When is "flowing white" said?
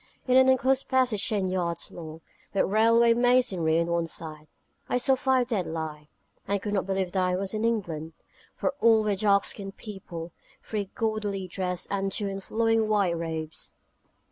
12.41-13.15